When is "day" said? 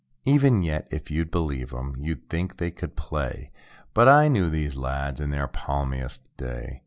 6.37-6.79